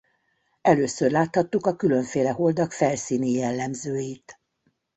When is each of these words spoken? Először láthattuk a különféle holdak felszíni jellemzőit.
Először 0.61 1.11
láthattuk 1.11 1.65
a 1.65 1.75
különféle 1.75 2.29
holdak 2.31 2.71
felszíni 2.71 3.29
jellemzőit. 3.31 4.39